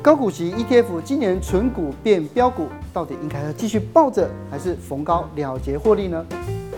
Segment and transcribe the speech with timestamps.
[0.00, 6.24] 高股息 ETF 今年纯股变标股，到底应该要继续抱着，还是逢高了结获利呢？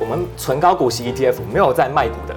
[0.01, 2.35] 我们纯高股息 ETF 没有在卖股的。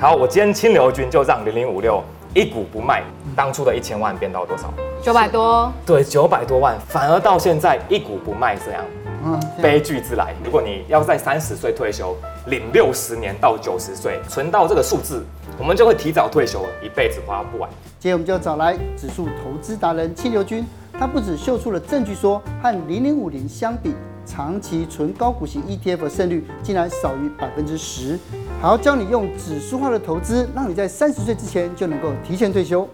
[0.00, 2.02] 好，我今天清流君就让零零五六
[2.34, 3.02] 一股不卖，
[3.36, 4.72] 当初的一千万变到多少？
[5.02, 5.70] 九百多。
[5.84, 8.82] 对，九百多万，反而到现在一股不卖，这样，
[9.26, 10.34] 嗯，悲剧之来。
[10.42, 15.22] 如果你要在三十岁退休，领六十年到九十岁，存到这个数字，
[15.58, 17.68] 我们就会提早退休，一辈子花不完。
[18.02, 20.66] 今天我们就找来指数投资达人戚流军，
[20.98, 23.94] 他不止秀出了证据说和零零五零相比，
[24.26, 28.18] 长期存高股息 ETF 的胜率竟然少于百分之十，
[28.60, 32.88] 还要教你用指数化的投资，让你在三十岁之前就能够提前退休。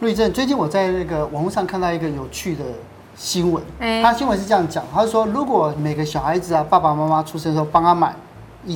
[0.00, 2.64] 瑞正，最近我在那个网络上看到一个有趣的
[3.14, 8.12] 新闻，他、欸、新闻是这样讲，他说如果每个小孩子啊，爸爸妈妈出生的时候帮他买。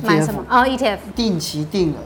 [0.03, 1.97] 买什么啊？ETF 定期定额，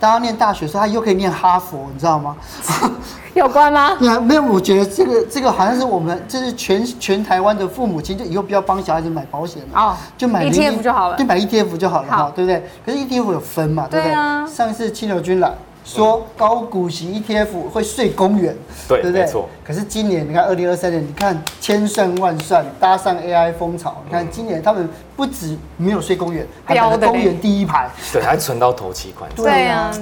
[0.00, 2.36] 当他念大学的时候，他又可以念哈佛，你知道吗？
[3.34, 3.94] 有关吗？
[3.98, 4.42] 对啊，没有。
[4.42, 12.62] 我觉得这个这个好像是我们，这是全全台湾的父母亲，就以后不要帮小孩子买保险了哦，就买 ETF 就好了，就买 ETF 就好了，哈，对不对？
[12.84, 14.14] 可是 ETF 有分嘛，对不对？
[14.14, 15.52] 啊、上次清流君来。
[15.86, 18.54] 说高股息 ETF 会睡公园，
[18.88, 19.24] 对，对不对？
[19.24, 19.48] 没错。
[19.64, 29.30] 可是今年你看，二零二三年，你看千算万算搭上 AI 风潮，你看今年他们不止没有睡公园，还买了公园第一排，对，还存到头期款。
[29.36, 29.92] 对啊，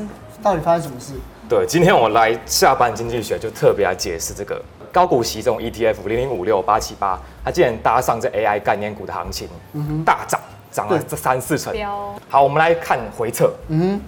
[0.42, 1.12] 到底发生什么事？
[1.50, 10.40] 对，今天我来下班经济学就特别来解释这个高股息这种 ETF 零零五六八七八，它竟然搭上这 AI 概念股的行情，嗯、大涨，
[10.72, 11.74] 涨了这三四成。
[12.30, 13.52] 好，我们来看回测。
[13.68, 14.00] 嗯。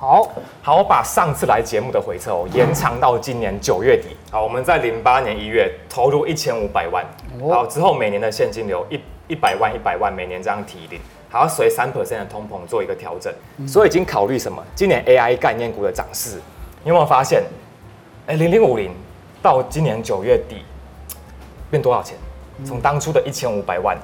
[0.00, 0.30] 好
[0.62, 4.16] 好，我把上次来节目的回测哦延长到今年九月底。
[4.30, 7.04] 好，我们在零八年一月投入一千五百万，
[7.50, 13.34] 好之后每年的现金流一一百万一百万，每年这样提领，还要随三 percent 的通膨做一个调整。
[13.66, 14.62] 所以已经考虑什么？
[14.72, 16.36] 今年 AI 概念股的涨势，
[16.84, 17.42] 你有没有发现？
[18.28, 18.92] 哎，零零五零
[19.42, 20.62] 到今年九月底
[21.72, 22.16] 变多少钱？
[22.64, 23.98] 从当初的一千五百万，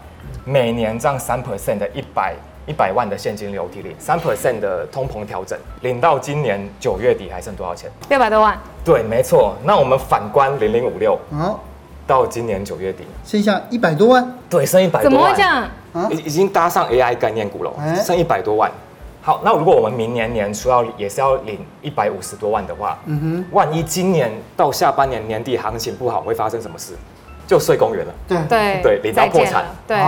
[0.44, 2.34] 每年这样三 percent 的一百。
[2.66, 7.90] 一百万的现金流提领，三 percent 的通膨调整，领到今年九月底还剩多少钱？
[8.08, 8.58] 六百多万。
[8.84, 9.54] 对，没错。
[9.64, 11.18] 那我们反观零零五六，
[12.06, 14.38] 到今年九月底剩下一百多万。
[14.48, 15.12] 对，剩一百多万。
[15.12, 15.68] 怎么会这样？
[16.10, 17.72] 已已经搭上 AI 概念股了，
[18.02, 18.70] 剩一百多万。
[19.20, 26.94] 好，那如果我们明年年初要也是要领一百五十多万的话，嗯哼，万一今年到下半年年底行情不好，会发生什么事？
[27.46, 29.98] 就睡公园了，对对对，领到破产，对，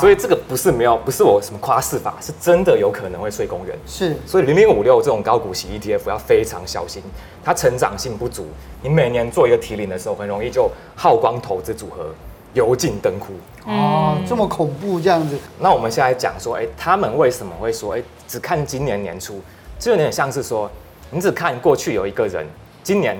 [0.00, 3.78] 所以这个不是没有，不是我什么夸饰法，是真的有可能会睡公园。
[3.86, 7.00] 是，所以零零五六这种高股息 ETF 要非常小心，
[7.44, 8.48] 它成长性不足，
[8.82, 12.06] 你每年做一个提领的时候，很容易就耗光投资组合，
[12.52, 13.32] 油尽灯枯。
[13.64, 15.38] 哦，这么恐怖这样子。
[15.60, 19.40] 那我们现在讲说，哎，他们为什么会说，哎，只看今年年初，
[19.78, 20.68] 就有点像是说，
[21.10, 22.44] 你只看过去有一个人，
[22.82, 23.16] 今年。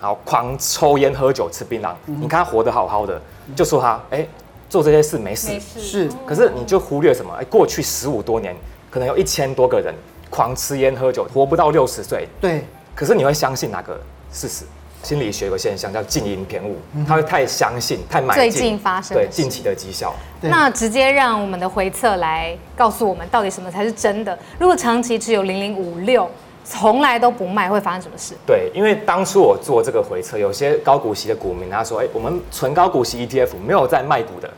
[0.00, 3.20] 好，狂抽烟喝酒吃槟榔，嗯、你看他活得好好的，
[3.54, 4.28] 就说他哎、欸、
[4.66, 7.30] 做这些事没事，是，可是你就忽略什么？
[7.38, 8.56] 哎，过去十五多年，
[8.90, 9.94] 可能有一千多个人
[10.30, 12.26] 狂吃烟喝酒，活不到六十岁。
[12.40, 14.00] 对，可是你会相信哪个
[14.32, 14.64] 事实？
[15.02, 20.14] 心理学有个现象叫近因偏误，他会太相信、太买进最近发生对近期的绩效。
[20.40, 24.38] 那直接让我们的回测来告诉我们，到底什么才是真的？
[24.58, 26.26] 如果长期持有零零五六。
[26.70, 28.32] 从来都不卖，会发生什么事？
[28.46, 34.48] 对，因为当初我做这个回测，有些高股息的股民他说：“哎，我们存高股息 ETF 没有在卖股的。”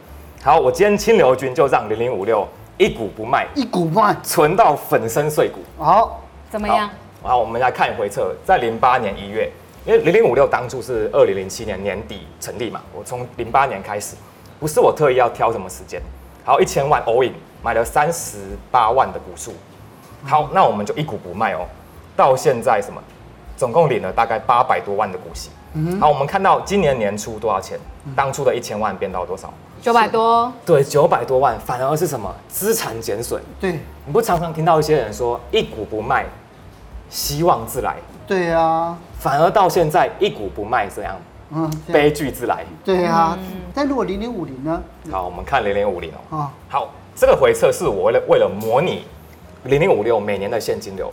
[0.45, 2.47] 好，我今天清流君就让零零五六
[2.77, 5.61] 一股不卖，一股不卖，存到粉身碎骨。
[5.83, 6.91] 好，怎么样？
[7.23, 9.51] 好，我们来看回测，在零八年一月，
[9.87, 14.17] 因为零零五六当初是二零零七年年底成立嘛，我从零八年开始，
[14.61, 15.99] 不是我特意要挑什么时间。
[16.45, 18.37] 好，一千万 all in 买了三十
[18.71, 19.55] 八万的股数。
[20.25, 21.65] 好，那我们就一股不卖哦。
[22.17, 23.01] 到现在什么，
[23.57, 25.51] 总共领了大概八百多万的股息。
[25.75, 27.79] 嗯，好，我们看到今年年初多少钱？
[28.15, 29.53] 当初的一千万变到多少？
[29.81, 30.53] 九百多。
[30.67, 32.33] 对，九百多万，反而是什么？
[32.49, 33.43] 资产减损。
[33.59, 36.27] 对，你不常常听到一些人说一股不卖，
[37.09, 37.97] 希望自来。
[38.27, 41.17] 对啊，反而到现在一股不卖这样，
[41.51, 42.65] 嗯，悲剧自来。
[42.85, 43.39] 对啊，
[43.75, 44.83] 但如果零零五零呢？
[45.11, 46.49] 好，我们看零零五零哦。
[46.69, 49.05] 好，这个回测是我为了为了模拟。
[49.65, 51.13] 零零五六每年的现金流，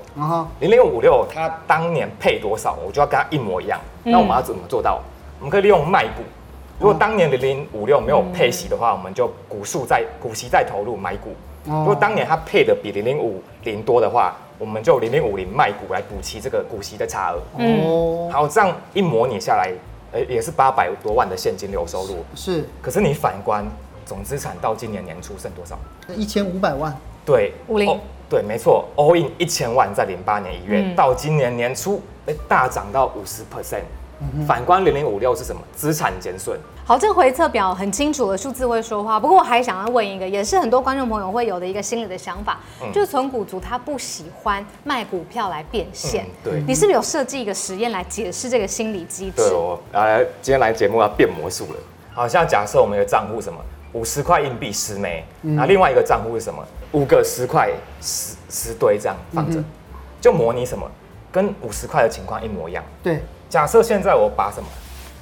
[0.60, 3.80] 零零五六它当年配多少，我就要跟它一模一样。
[4.04, 5.00] 那我们要怎么做到？
[5.40, 6.24] 我们可以利用卖股。
[6.80, 11.30] 如果当年零零五六没有配息的话，我们就股数再股息再投入买股。
[11.66, 17.42] 如果当年它配的比零零五零多的话，我们就零零五零卖股来补齐这个股息的差额。
[17.60, 19.72] 哦，好，这样一模拟下来，
[20.28, 22.26] 也是八百多万的现金流收入。
[22.34, 23.64] 是，可是你反观
[24.06, 25.78] 总资产到今年年初剩多少？
[26.16, 26.96] 一千五百万。
[27.24, 28.00] 对，五零。
[28.30, 33.82] 对，没错，all in 一千万在零八年一月、嗯、到今年年初，哎，大涨到五十 percent。
[34.46, 35.62] 反观零零五六是什么？
[35.74, 36.60] 资产减损。
[36.84, 39.18] 好，这个回测表很清楚的数字会说话。
[39.18, 46.26] 不过我还想要问一个，也是很多观众朋友会有的一个心理的想法，嗯、就是存股族他不喜欢卖股票来变现。
[46.26, 49.38] 嗯、对，你是不是有设计一个实验来解释这个心理机制？
[49.38, 51.80] 对，我来今天来节目要变魔术了。
[52.14, 53.58] 好，像假设我们的账户什么
[53.94, 56.64] 五十块硬币十枚，那、嗯、另外一个账户是什么？
[56.92, 57.70] 五个十块
[58.02, 59.66] 十十堆这样放着，嗯、
[60.22, 60.90] 就模拟什么？
[61.32, 62.84] 跟五十块的情况一模一样。
[63.04, 63.20] 对。
[63.50, 64.68] 假设现在我把什么，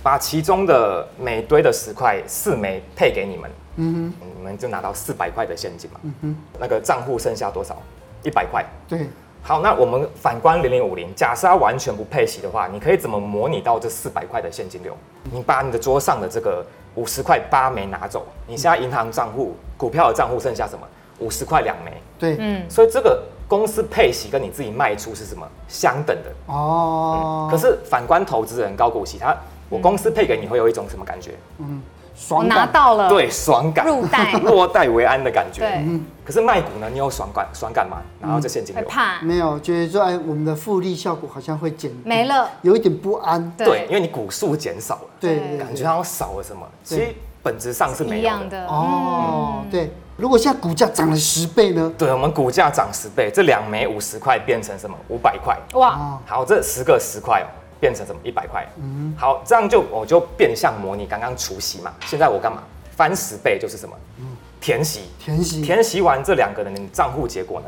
[0.04, 7.82] 把其中的每堆的十块四枚配给你们，嗯哼，你们就拿到四百块的现金嘛，嗯哼，那个账户剩下多少？
[8.24, 8.66] 一百块。
[8.88, 9.08] 对，
[9.42, 14.96] 好，那我们反观零零五零，假设它完全不配息的话，你可以怎么模拟到这四百块的现金流？
[15.32, 16.66] 你把你的桌上的这个
[16.98, 20.86] 五十块八枚拿走，你现在银行账户股票的账户剩下什么？
[21.20, 21.94] 五十块两枚。
[22.20, 23.24] 对，嗯，所以这个。
[23.50, 27.50] 公司配息跟你自己卖出是什么相等的哦、嗯？
[27.50, 29.34] 可是反观投资人高股息，他
[29.70, 31.32] 我公司配给你会有一种什么感觉？
[31.60, 31.82] 嗯，
[32.18, 35.62] 爽拿到了，对，爽感，入袋， 落袋为安的感觉。
[35.62, 35.86] 对，
[36.26, 37.98] 可是卖股呢，你有爽感，爽感吗？
[38.20, 43.54] 然后这现金流怕没有，觉得说哎，我们的复利效果好像会减没了，有一点不安。
[43.56, 46.68] 对，因为你股数减少了，对，感觉好像少了什么。
[46.84, 49.92] 其实本质上是没有的哦，对。
[50.18, 51.94] 如果现在股价涨了十倍呢？
[51.96, 54.98] 对，我们股价涨十倍，这两枚五十块变成什么？
[55.10, 55.56] 五百块。
[55.74, 56.18] 哇！
[56.26, 57.48] 好，这十个十块哦，
[57.80, 58.20] 变成什么？
[58.24, 58.66] 一百块。
[58.82, 59.14] 嗯。
[59.18, 61.94] 好，这样就我就变相模拟刚刚除息嘛。
[62.06, 62.64] 现在我干嘛？
[62.96, 63.96] 翻十倍就是什么？
[64.20, 64.26] 嗯。
[64.60, 65.02] 填息。
[65.20, 65.62] 填息。
[65.62, 67.68] 填息完这两个人的账户结果呢？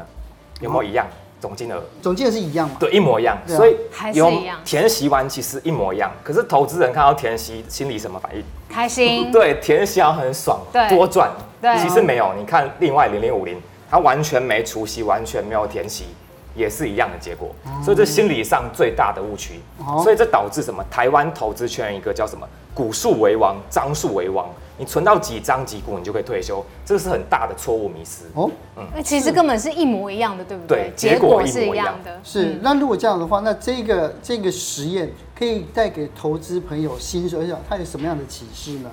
[0.61, 1.05] 有没有一样？
[1.39, 1.81] 总金额？
[2.01, 2.75] 总金额是一样吗？
[2.77, 3.37] 对，一模一样。
[3.47, 4.59] 所以还是一样。
[4.65, 8.43] 填息完其实一模一样，可是投资人看到填息，心里什么反应？
[8.67, 9.31] 开心。
[9.31, 10.59] 对，填息很爽，
[10.89, 11.31] 多赚。
[11.61, 13.57] 对其实没有，你看另外零零五零，
[13.89, 16.07] 它完全没除息，完全没有填息，
[16.55, 17.49] 也是一样的结果。
[17.65, 20.83] 嗯、所以这心理上最大的误区，哦、所以这导致什么？
[20.89, 22.47] 台湾投资圈一个叫什么？
[22.73, 24.47] 股数为王，张数为王。
[24.77, 28.23] 你存到几张几股，你就可以退休，这是很大的错误迷思。
[28.33, 30.89] 哦，嗯，其实根本是一模一样的，对不对？
[30.89, 32.17] 对，结果是一样的。
[32.23, 38.89] 是，那如果这样的话，那这个这个实验可以带给投资朋友新手，它有什么样的启示呢？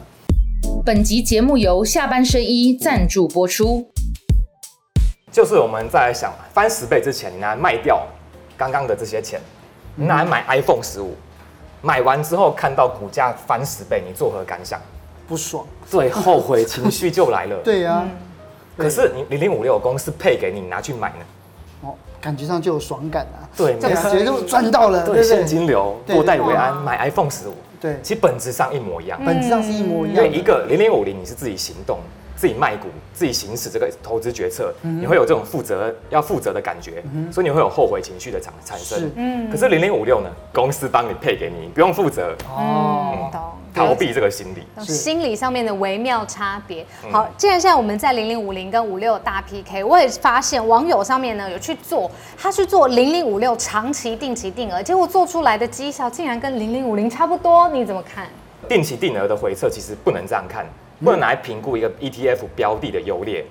[0.85, 3.89] 本集节目由下半身衣赞助播出。
[5.33, 8.07] 就是我们在想翻十倍之前，你拿来卖掉
[8.57, 9.39] 刚刚的这些钱，
[9.95, 11.15] 你拿来买 iPhone 十五，
[11.83, 14.81] 买完之后看到股价翻十倍，你作何感想？
[15.29, 17.57] 不爽，对，后悔情绪就来了。
[17.63, 18.09] 对呀、啊，
[18.79, 21.25] 可是你零零五六公司配给你，拿去买呢？
[21.83, 23.45] 哦，感觉上就有爽感啊。
[23.55, 27.55] 对，感觉就赚到了，对，现金流，落袋为安，买 iPhone 十五。
[27.79, 30.25] 对，其实本质上一模一样，本质上是一模一样。
[30.25, 31.99] 因为一个零零五零，你是自己行动、
[32.37, 37.03] 自己卖股、自己行使这个投资决策，你会有这种负责要负责的感觉，
[37.33, 39.11] 所以你会有后悔情绪的产产生。
[39.17, 42.37] 嗯，可是零零五六呢，公司帮你配给你，你不用负责。
[42.49, 43.41] 哦，懂。
[43.75, 46.83] 逃避这个心理，心理上面的微妙差别。
[47.11, 58.27] 好，既然现在我们在零零五零跟五六大 PK，我也发现网友上面呢有去做，他去做零零五六长期定期定额，结果做出来的绩效竟然跟零零五零差不多，你怎么看？
[58.67, 60.65] 定期定额的回测其实不能这样看，
[61.05, 63.45] 不能拿来评估一个 ETF 标的的优劣，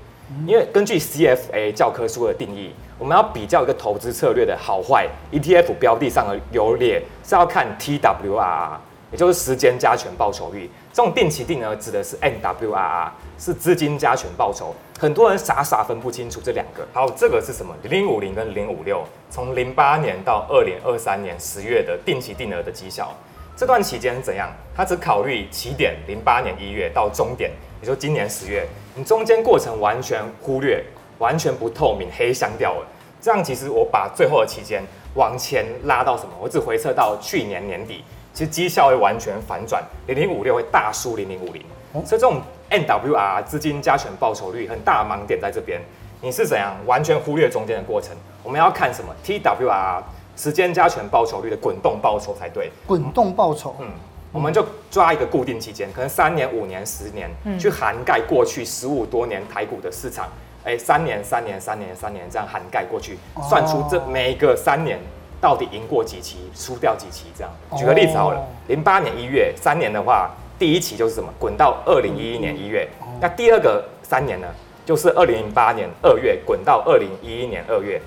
[0.47, 8.77] 因为根据 CFA 教科书的定义，我们要比较一个投资策略的好坏，ETF 标的上的优劣是要看 TWRR，。
[9.11, 14.75] 也就是时间加权报酬率，这种定期定额指的是 NWRR，是资金加权报酬。
[14.99, 16.85] 很多人傻傻分不清楚这两个。
[16.91, 17.73] 好，这个是什么？
[17.83, 23.15] 零五零跟零五六，从零八年到二零二三年十月的定期定额的绩效，
[23.57, 24.51] 这段期间怎样？
[24.75, 27.49] 他只考虑起点零八年一月到终点，
[27.81, 30.83] 也就今年十月，你中间过程完全忽略，
[31.19, 32.87] 完全不透明，黑箱掉了。
[33.21, 34.83] 这样其实我把最后的期间
[35.13, 36.31] 往前拉到什么？
[36.41, 38.03] 我只回测到去年年底。
[38.33, 41.63] 其实绩效会完全反转，零零五六会大输零零五零，
[42.05, 45.79] 所以这种 NWR 资金加权报酬率很大盲点在这边。
[46.19, 48.13] 你是怎样完全忽略中间的过程？
[48.43, 50.03] 我们要看什么？TWR
[50.35, 52.71] 时间加权报酬率的滚动报酬才对。
[52.85, 53.87] 滚动报酬，嗯，
[54.31, 60.27] 我们就抓一个固定期间，可能三年、五年、十年，去涵盖过去十五多年台股的市场。
[60.63, 63.17] 哎，三年、三年、三年、三年这样涵盖过去，
[63.49, 64.99] 算出这每一个三年。
[65.41, 67.25] 到底赢过几期，输掉几期？
[67.37, 71.31] 这样，举个例子好了，零八年一月，三年的话，第一期就是什么？
[71.37, 72.87] 滚到二零一一年一月。
[73.21, 74.47] 那第二个三年呢，
[74.85, 78.01] 就是二零零八年二月滚到二零一一年二月。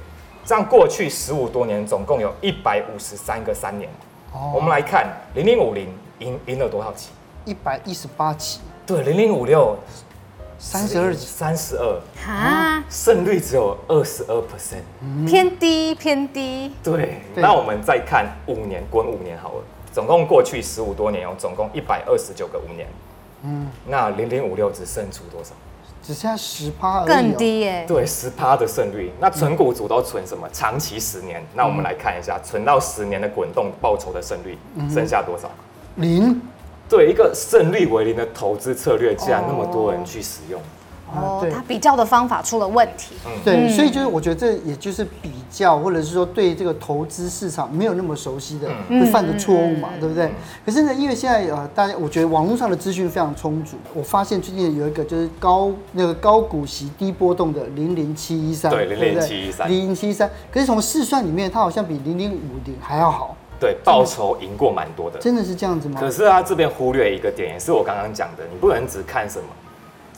[0.49, 3.87] 这样过去十五多年，总共有一百五十三个三年。
[4.55, 5.87] 我们来看零零五零
[6.21, 7.11] 赢赢了多少期？
[7.45, 8.61] 一百一十八期。
[8.87, 9.77] 对，零零五六
[10.59, 16.73] 三十二，三十二，啊，胜率只有二十二 percent，偏低偏低。
[16.83, 19.63] 对，对那我们再看五年，滚五年好了，
[19.93, 22.89] 总共过去十五多年有总共一百二十九个五年，
[23.43, 25.53] 嗯，那零零五六只胜出多少？
[26.09, 27.85] 只剩下十趴而已、喔，更低耶、欸。
[27.87, 29.13] 对，十趴的胜率。
[29.21, 30.49] 那存股族都存什么？
[30.51, 31.47] 长期十年。
[31.55, 34.57] 那我们来看一下，存到十年的滚动报酬的胜率
[34.91, 35.51] 剩下多少？
[35.97, 36.41] 零。
[36.89, 40.59] 对，一个胜率为零的投资策略，竟然那么多人去使用。
[40.59, 40.65] 哦，
[41.51, 43.15] 他比较的方法出了问题。
[43.27, 50.31] 嗯，对，所以就是我觉得这也就是比较，或者是说对这个投资市场没有那么熟悉的会犯的错误嘛，对不对？
[50.65, 53.77] 可是呢，因为现在呃，大家我觉得网络上的资讯非常充足。
[53.95, 60.31] 我发现最近有一个就是高那个高股息低波动的零零七一三，对，零零七一三，零零七一三。
[60.53, 63.37] 可是从试算里面，它好像比零零五零还要好。
[63.61, 65.19] 对，报酬赢过蛮多的。
[65.19, 66.01] 真的是这样子吗？
[66.01, 69.47] 可是他这边忽略一个点，也是我刚刚讲的，你不能只看什么。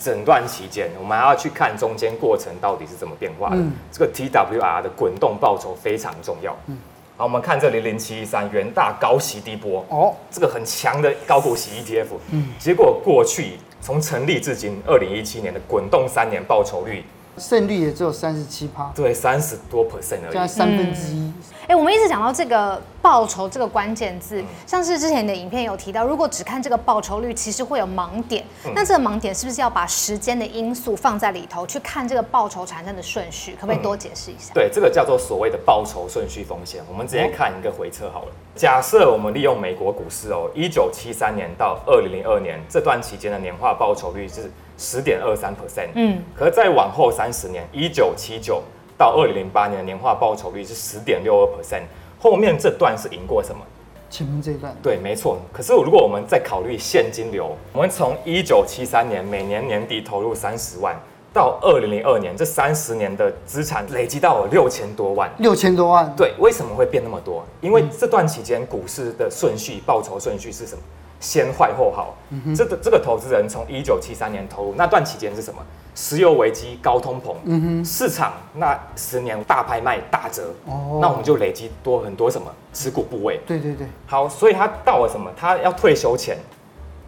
[0.02, 3.56] 整段期间，我们还要去看中间过程到底是怎么变化的。
[3.56, 6.56] 嗯、这个 TWR 的滚动报酬非常重要。
[6.66, 6.78] 嗯，
[7.18, 12.06] 好，我们看这零零七一三元大高息低波哦，这个很强的高股息 ETF。
[12.30, 17.04] 嗯，结果过去从成立至今，二零一七年的滚动三年报酬率。
[17.40, 21.32] 胜率也只有三十七趴，对，三十多 percent 而已，加三分之一。
[21.62, 28.44] 哎、嗯欸，我们一直讲到这个报酬这个关键字，嗯、像是之前的影片有提到，如果只看这个报酬率，其实会有盲点。
[28.66, 33.56] 嗯、那这个盲点是不是要把时间的因素放在里头，去看这个报酬产生的顺序？
[33.58, 34.52] 可不可以多解释一下？
[34.52, 36.82] 对，这个叫做所谓的报酬顺序风险。
[36.90, 38.32] 我们直接看一个回测好了。
[38.54, 44.50] 假设我们利用美国股市哦，一九七三年到二零零二年这段期间的年化报酬率是。
[44.80, 48.62] 十点二三 percent，嗯，可是再往后三十年，一九七九
[48.96, 51.82] 到二零零八年的年化报酬率是十点六二 percent，
[52.18, 53.60] 后面这段是赢过什么？
[54.08, 54.74] 前面这一段。
[54.82, 55.38] 对，没错。
[55.52, 60.98] 可是如果我们再考虑现金流，我们从一九七三年每年年底投入三十万，
[61.30, 65.30] 到二零零二年这三十年的资产累积到了六千多万。
[65.36, 66.10] 六千多万。
[66.16, 67.44] 对，为什么会变那么多？
[67.60, 70.82] 因为这段期间股市的顺序，报酬顺序是什么？
[71.20, 72.16] 先坏后好，
[72.56, 75.60] 这个这个投资人从一九七三年投入那段期间是什么？
[75.94, 83.38] 石油危机、高通膨，嗯、市场那十年大拍卖大折，哦、那我们就累积多很多什么持股部位？
[83.46, 83.86] 对对对。
[84.06, 85.30] 好，所以他到了什么？
[85.36, 86.38] 他要退休前，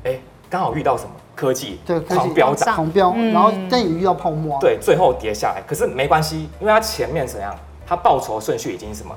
[0.04, 0.18] 哎，
[0.50, 1.10] 刚好遇到什么？
[1.34, 5.62] 科技对狂飙涨，狂飙，嗯、然后但也遇到泡沫，对，最后跌下来。
[5.66, 7.56] 可是没关系，因为他前面怎样？
[7.86, 9.16] 他报酬顺序已经什么？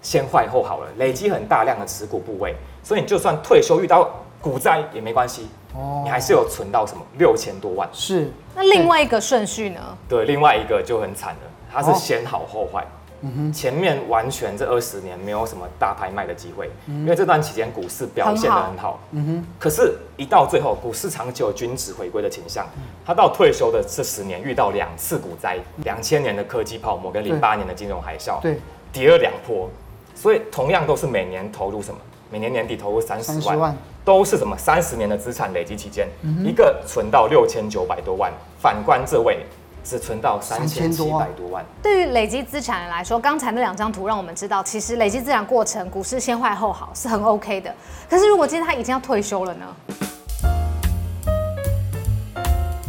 [0.00, 2.54] 先坏后好了，累积很大量的持股部位，
[2.84, 4.08] 所以你就算退休遇到。
[4.40, 7.88] 股灾也没关系，哦，你还是有存到什么六千多万。
[7.92, 9.80] 是，那另外一个顺序呢？
[10.08, 11.40] 对，另外一个就很惨了，
[11.72, 12.86] 它是先好后坏。
[13.20, 19.00] 嗯哼，前面完全这二十年没有什么大拍卖的机会，因为这段期间股市表现得很好。
[19.10, 22.64] 嗯哼，可是，一到最后，股市长久均值回归的倾向，
[23.04, 28.60] 他到退休的这十年遇到两次股灾，两千年的科技泡沫跟零八年的金融海啸，对，
[28.92, 29.68] 跌了两波，
[30.14, 32.00] 所以同样都是每年投入什么？
[32.30, 33.76] 每年年底投入三十万。
[34.08, 39.44] 都是什么三十年的资产累积期间，嗯、一个存到六千九百多万，反观这位
[39.84, 41.62] 只存到三千七百多万。
[41.82, 47.70] 对于累积资产人来说，刚才那两张图让我们知道，其实累积资产过程，股市先坏后好是很 OK 的。
[48.08, 49.66] 可是如果今天他已经要退休了呢？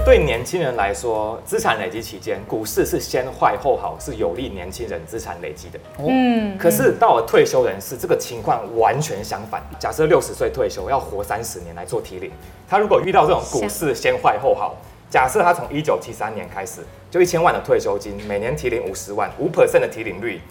[0.05, 5.79] 对年轻人来说，资产累积期间，股市是先坏后好，是有利年轻人资产累积的。
[5.99, 9.61] 嗯，可是到了退休人士，这个情况完全相反。
[9.77, 12.31] 假设六十岁退休，要活三十年来做提领，
[12.67, 14.77] 他如果遇到这种股市先坏后好，
[15.11, 20.41] 假设他从一九七三年开始就一千万的退休金，每年提领五十万，五 percent 的提领率，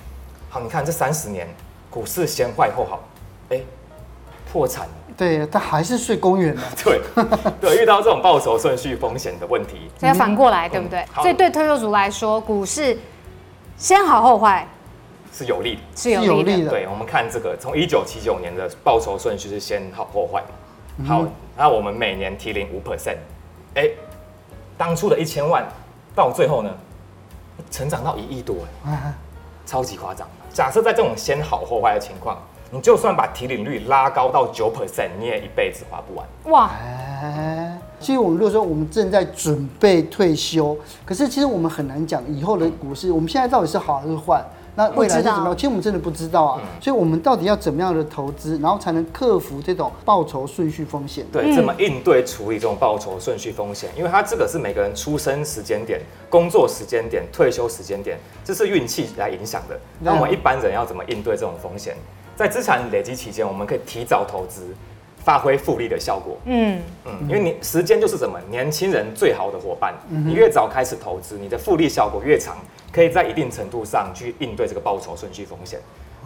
[0.50, 1.48] 好，你看这三十年
[1.90, 3.02] 股市先坏后好，
[3.48, 3.60] 哎，
[4.52, 4.86] 破产。
[5.18, 6.62] 对，他还是睡公园的。
[6.84, 7.00] 对，
[7.60, 11.04] 对，遇到这种报酬顺序风险的问题，所以要反过来，对不对？
[11.16, 12.96] 所以对退休族来说，股市
[13.76, 14.64] 先好后坏
[15.32, 16.70] 是有利的，是有利的。
[16.70, 21.04] 对，我们看这个，从一九七九年的报酬顺序是先好后坏嘛。
[21.04, 21.24] 好，
[21.56, 23.16] 那我们每年提零五 percent，
[23.74, 23.90] 哎，
[24.76, 25.66] 当初的一千万
[26.14, 26.70] 到最后呢，
[27.72, 28.54] 成长到一亿多，
[28.86, 29.12] 哎，
[29.66, 30.28] 超级夸张。
[30.52, 32.40] 假设在这种先好后坏的情况。
[32.70, 36.26] 你就算把提领率拉高到九 percent，你也一辈子花不完。
[36.52, 36.70] 哇！
[37.98, 44.44] 其实我们如果说我们正在准备退休，可是其实我们很难讲以后的股市，我们现在到底是好还是坏？
[44.76, 45.56] 那未来是怎么样？
[45.56, 46.60] 其实我们真的不知道啊。
[46.80, 51.26] 所以我们到底要怎么样的投资，然后才能克服这种报酬顺序风险？
[51.32, 53.90] 对，怎么应对处理这种报酬顺序风险？
[53.96, 59.76] 因为它这个是每个人出生时间点、工作时间点、退休时间点，这是运气来影响的。
[59.98, 61.96] 那我们一般人要怎么应对这种风险？
[62.38, 64.72] 在资产累积期间，我们可以提早投资，
[65.24, 66.36] 发挥复利的效果。
[66.44, 72.56] 嗯嗯，因为你时间就是什么年轻人最好的伙伴，你越早开始投资，你的复利效果越长，
[72.92, 75.80] 可以在一定程度上去应对这个报酬顺序风险。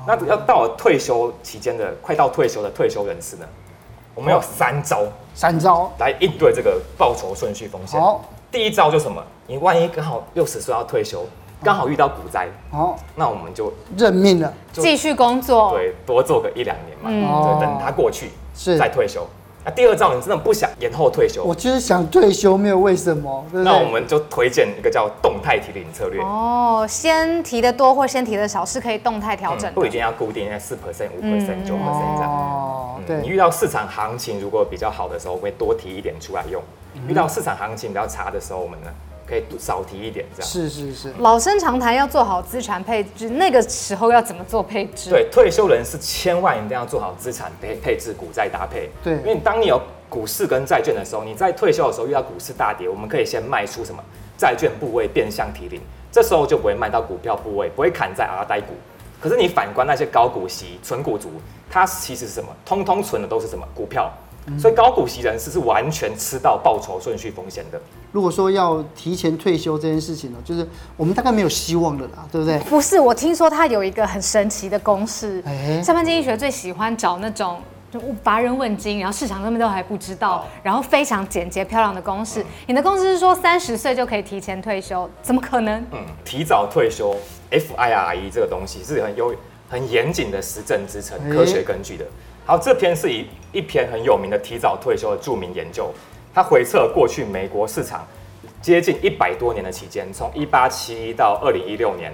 [0.06, 3.46] 那要到了退休期间的快到退休的退休人士呢，
[4.14, 7.98] 我们有三招，三招来应对这个报酬顺序风险。
[7.98, 9.24] 好，第一招就是什么？
[9.46, 11.24] 你万一刚好六十岁要退休，
[11.64, 14.52] 刚好遇到股灾，哦，那我们就认命了。
[14.72, 15.72] 继续工作。
[15.72, 19.26] 对多做个一两年嘛，嗯对，等它过去是再退休。
[19.64, 23.72] 那第二招，你真的不想延后退休我，就是想退休，没有为什么，对不对？
[23.72, 26.20] 那我们就推荐一个叫动态提领策略。
[26.20, 29.70] 哦，先提的多或先提的少是可以动态调整的。
[29.70, 32.28] 嗯不一定要固定在四 percent、五 percent、九 percent 这样。
[32.28, 36.60] 哦，嗯你，遇到市场行情如果比较好的时候，会多提一点出来用；
[37.06, 38.88] 遇到市场行情比较差的时候，我们呢
[39.32, 40.50] 可以少提一点这样。
[40.50, 48.90] 是是是，老生常谈，要做好资产配置，那个时候要怎么做配置？，对，退休人是千万一定要做好资产配配置、股债搭配。
[49.02, 54.04] 对因为当你有股市跟债券的时候，你在退休的时候遇到股市大跌，我们可以先卖出什么
[54.36, 58.74] 债券部位变相提领，这时候就不会卖到股票部位，不会砍在阿呆股。
[59.18, 61.30] 可是你反观那些高股息存股族，
[61.70, 62.48] 它其实是什么？
[62.66, 64.12] 通通存的都是什么股票？
[64.58, 67.80] 所以高股息人士是完全吃到报酬顺序风险的。
[68.10, 72.58] 如果说要提前退休这件事情呢，就是我们大概没有希望了啦，对不对？
[72.60, 75.42] 不是，我听说他有一个很神奇的公式。
[75.46, 82.44] 哎下班经济学最喜欢找那种就乏人问津，然后市场根本都还不知道哦，然后非常简洁漂亮的公式。
[82.66, 85.80] 你的公式是说三十岁就可以提前退休，怎么可能？
[85.92, 87.14] 嗯，提早退休
[87.50, 89.34] ，FIRE 这个东西是很有
[89.70, 92.04] 很严谨的实证支撑、欸科学根据的。
[92.44, 95.92] 好，这篇是一一篇很有名的提早退休的著名研究，
[96.34, 98.04] 它回测过去美国市场
[98.60, 102.12] 接近一百多年的期间，从一八七一到二零一六年，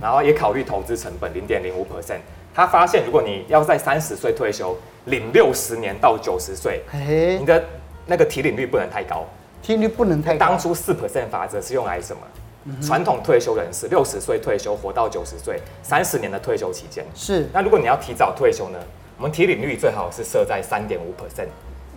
[0.00, 2.20] 然后也考虑投资成本零点零五 percent。
[2.54, 4.76] 他发现，如果你要在三十岁退休，
[5.06, 7.64] 领六十年到九十岁，哎你，的
[8.06, 9.26] 那个提领率不能太高。
[9.60, 12.22] 提率不能太高当初四 percent 法则是用来什么？
[12.80, 17.04] 传统退休人士六十岁退休，活到九十岁，三十年的退休期间。
[17.14, 18.78] 是，那如果你要提早退休呢？
[19.16, 21.48] 我们提领率最好是设在三点五 percent。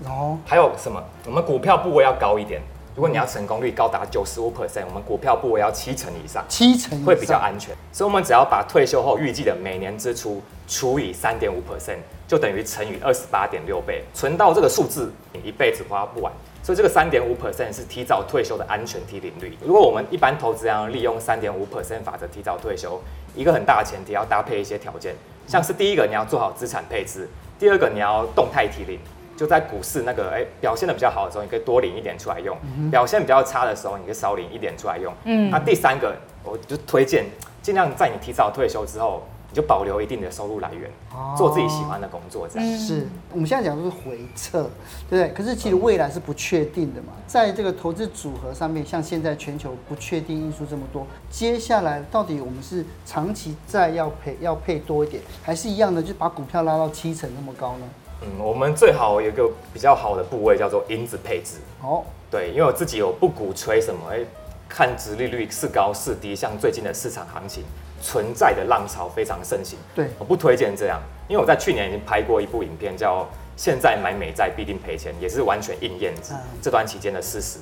[0.06, 1.04] 哦，还有什么？
[1.26, 2.62] 我们股票部位要高一点。
[2.96, 7.76] 如果你要成功率高达九十五 percent，我们股票部位要七成以上，七成以会比较安全。
[7.92, 16.34] 所以，我们只要把退休后预计的每年支出除以三点五 percent，就等于乘以二十八点六倍，存到这个数字，你一辈子花不完。
[16.64, 19.56] 所以，这个三点五 percent 是提早退休的安全提领率。
[19.64, 23.00] 如果我们一般投资人利用三点五 percent 法则提早退休，
[23.36, 25.14] 一个很大的前提要搭配一些条件，
[25.48, 29.00] 像是第一个你要做好资产配置，第二个你要动态提领。
[29.38, 32.56] 就在股市那个哎、表现的比较好的时候，你可以多领一点出来用；
[32.90, 35.14] 表现比较差的时候，你可以少领一点出来用。
[35.26, 37.24] 嗯，那第三个，我就推荐
[37.62, 40.90] 尽量在你提早退休之后，你就保留一定的收入来源，
[41.38, 42.78] 做自己喜欢的工作，这样。
[42.78, 44.70] 是我们现在讲的是回撤，
[45.10, 45.30] 对不对？
[45.30, 57.86] 可是其实未来是不确定的嘛，在这个投资组合上面，像现在全球不确定因素这么多，接下来到底我们是长期债要配要配多一点，还是一样的就把股票拉到七成那么高呢？
[58.22, 61.58] 嗯，我们最好有一个比较好的部位叫做因子配置。
[61.84, 64.20] 哦，对，因为我自己有不鼓吹什么，哎、
[64.68, 67.64] 看殖利率是高是低，像最近的市场行情，
[68.02, 69.78] 存在的浪潮非常盛行。
[69.96, 73.22] 对我不推荐这样，因为我在去年已经拍过一部影片，叫
[73.56, 77.60] 《现在买美债必定赔钱》，也是完全应验嗯这段期间的事实。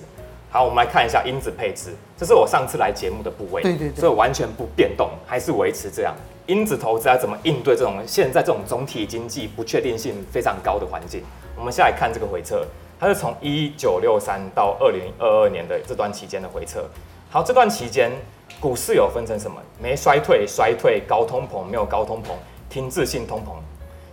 [0.49, 6.15] 好，我们来看一下因子配置，这是我上次来节目的部位，对对对所以完全不变动，还是维持这样。
[6.47, 11.23] 因子投资要怎么应对这种现在这种总体经济不确定性非常高的环境？
[11.57, 12.65] 我们先来看这个回撤，
[12.99, 16.85] 它是从一九六三到二零二二年的这段期间的回撤。
[17.29, 18.11] 好，这段期间
[18.59, 19.61] 股市有分成什么？
[19.81, 22.29] 没衰退、衰退、高通膨、没有高通膨、
[22.69, 23.51] 停滞性通膨。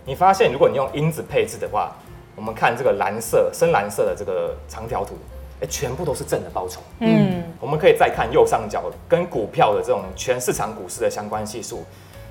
[0.05, 1.91] 你发现，如果你用因子配置的话，
[2.35, 5.15] 我们看这个蓝色、深蓝色的这个长条图，
[5.61, 6.81] 哎，全部都是正的报酬。
[6.99, 11.83] 嗯，我们可以再看右上角跟股票的这种全市场股市的相关系数，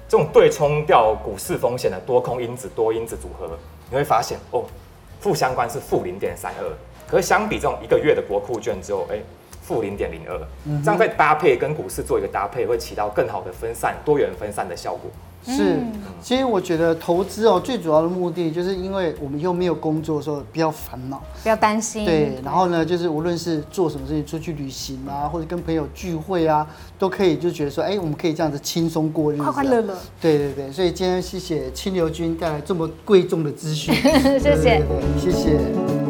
[0.09, 3.49] 这种对冲掉股市风险的多空因子多因子组合，
[3.91, 4.65] 你会发现哦，
[5.19, 6.65] 负相关是负零点三二，
[7.09, 9.19] 可是相比这种一个月的国库券之后，哎，
[9.73, 10.39] 负零点零二，
[10.85, 15.11] 这样再搭配跟股市做一个搭配，会起到更好的分散多元分散的效果。
[15.45, 15.77] 是，
[16.23, 22.05] 其实我觉得投资哦，最主要的目的就是因为我们以后没有工作的时候不要烦恼，不要担心。
[22.05, 26.65] 对，然后呢，就是无论是做什么事情，出去旅行啊，或者跟朋友聚会啊，
[26.97, 29.97] 都可以就觉得说，哎，我们可以这样子轻松过日子啊，快快乐乐。
[30.21, 33.93] 对对对，所以今天谢谢清流君带来这么贵重的资讯，
[34.39, 34.81] 谢谢
[35.19, 36.02] 谢谢。